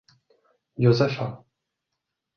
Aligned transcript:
Josefa. 0.85 1.29